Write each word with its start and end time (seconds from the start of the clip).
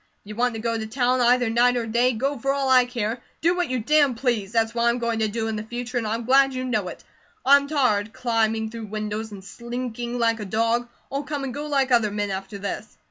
If 0.25 0.29
you 0.29 0.35
want 0.35 0.55
to 0.55 0.59
go 0.59 0.75
to 0.79 0.87
town, 0.87 1.21
either 1.21 1.47
night 1.51 1.77
or 1.77 1.85
day, 1.85 2.11
go 2.13 2.35
for 2.39 2.51
all 2.51 2.69
I 2.69 2.85
care. 2.85 3.21
Do 3.41 3.55
what 3.55 3.69
you 3.69 3.77
damn 3.77 4.15
please; 4.15 4.51
that's 4.51 4.73
what 4.73 4.85
I 4.85 4.89
am 4.89 4.97
going 4.97 5.19
to 5.19 5.27
do 5.27 5.47
in 5.47 5.55
the 5.55 5.61
future 5.63 5.99
and 5.99 6.07
I'm 6.07 6.25
glad 6.25 6.55
you 6.55 6.63
know 6.63 6.87
it. 6.87 7.03
I'm 7.45 7.67
tired 7.67 8.11
climbing 8.11 8.71
through 8.71 8.87
windows 8.87 9.31
and 9.31 9.43
slinking 9.43 10.17
like 10.17 10.39
a 10.39 10.45
dog. 10.45 10.89
I'll 11.11 11.21
come 11.21 11.43
and 11.43 11.53
go 11.53 11.67
like 11.67 11.91
other 11.91 12.09
men 12.09 12.31
after 12.31 12.57
this." 12.57 12.97